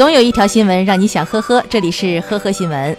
[0.00, 2.96] 总有一条新闻让你想呵呵，这里是呵呵新闻。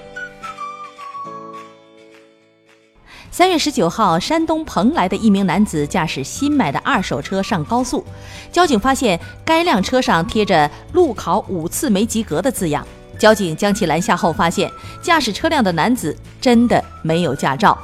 [3.32, 8.06] 三月十九号，山东蓬莱的一名男子驾驶新买的二手车上高速，
[8.52, 12.86] 交警发现该辆车上贴着“路考五次没及格”的字样。
[13.18, 14.70] 交警将其拦下后，发现
[15.02, 17.76] 驾驶车辆的男子真的没有驾照。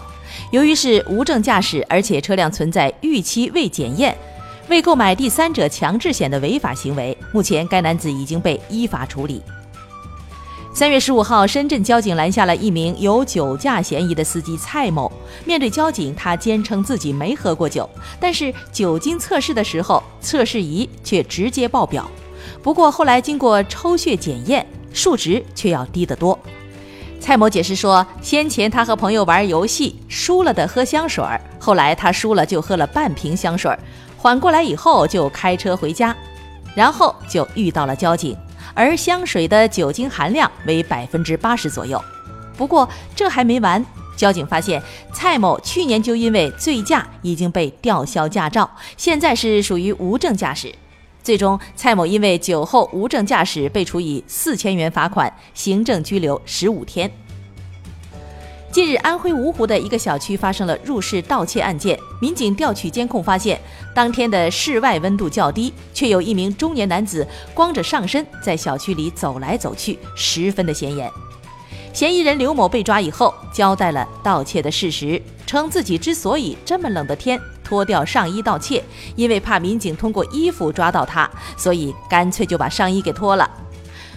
[0.52, 4.16] 由于是无证驾驶，而且车辆存在逾期未检验、
[4.70, 9.42] 未购买第三者强制险的违法行为，目前该男子已经被依法处理。
[10.74, 15.10] 三月十五号，深圳交警拦下了一名有酒驾嫌疑的司机蔡某。
[15.46, 22.06] 面对交警，他坚称自己没喝过酒，但是酒精测试的时候，测试仪却直接爆表。
[22.62, 26.38] 不过后来经过抽血检验，数值却要低得多。
[27.22, 33.80] 蔡某解释说，先前他和朋友玩游戏输了的喝香水儿，后来他输了就喝了半瓶香水儿，
[34.18, 36.16] 缓过来以后就开车回家，
[36.76, 38.36] 然后就遇到了交警。
[38.74, 42.04] 而香水的酒精含量为百分之八十左右。
[42.56, 43.84] 不过这还没完，
[44.16, 44.82] 交警发现
[45.14, 50.74] 蔡某去年就因为醉驾已经被吊销驾照，现在是属于无证驾驶。
[51.24, 57.12] 最终，蔡某因为酒后无证驾驶被处以四千元罚款，行政拘留十五天。
[58.78, 62.00] 近日，安徽芜湖的一个小区发生了入室盗窃案件。
[62.22, 63.60] 民警调取监控发现，
[63.92, 71.12] 当天的室外温度较低，却有一名中年男子光着上身在小区里走来走去，十分的显眼。
[71.92, 78.84] 嫌疑人刘某被抓以后，交代了盗窃的事实，称自己之所以这么冷的天脱掉上衣盗窃，
[79.16, 83.50] 因为怕民警通过衣服抓到他，所以干脆就把上衣给脱了。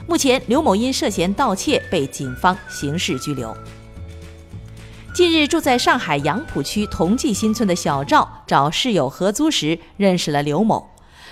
[0.07, 3.57] 目前，刘某因涉嫌盗窃被警方刑事拘留。
[5.21, 10.89] 近日，住在上海杨浦区同济新村的小赵找室友合租时认识了刘某。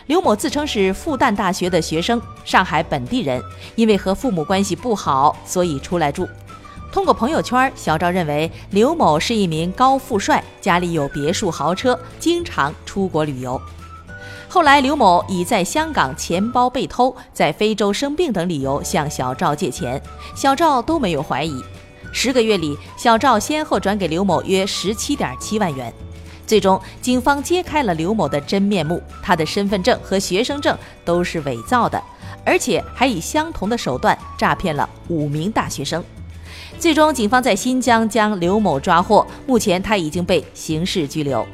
[0.08, 3.42] 刘某自称是复旦大学的学生，上海本地人，
[3.76, 6.28] 因为和父母关系不好，所以出来住。
[6.92, 13.58] 通过朋友圈，小赵认为刘某是一名高富帅，家里有别墅豪车，经常出国旅游。
[14.50, 19.98] 后来，刘某以在香港钱包被偷、在非洲生病等理由向小赵借钱，
[20.34, 21.64] 小赵都没有怀疑。
[22.12, 25.92] 十个月里，小赵先后转给刘某约十七点七万元。
[26.46, 32.02] 最终，警方揭开了刘某的真面目：他的身份证和学生证都是伪造的，
[32.44, 36.02] 而且还以相同的手段诈骗了五名大学生。
[36.78, 41.46] 最终，警方在新疆将刘某抓获，目前他已经被刑事拘留。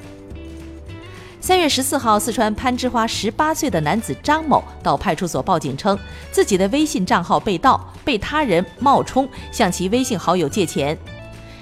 [1.45, 5.99] 三月十四号，四川攀枝花十八岁的男子张某到派出所报警称，
[6.33, 10.97] 自己的微信账号被盗，被他人冒充向其微信好友借钱。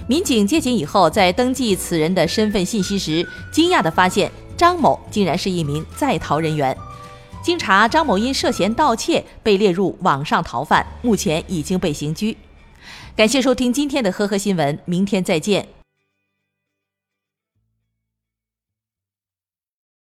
[0.06, 6.76] 民警接警以后，在登记此人的身份信息时，惊讶地发现张某竟然是一名在逃人员。
[7.42, 12.36] 经查，张某因涉嫌盗窃被列入网上逃犯，目前已经被刑拘。
[13.16, 15.81] 感谢收听今天的呵呵新闻，明天再见。